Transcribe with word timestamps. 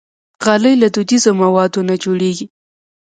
غالۍ 0.43 0.73
له 0.81 0.87
دودیزو 0.95 1.31
موادو 1.41 1.81
نه 1.89 1.95
جوړېږي. 2.03 2.45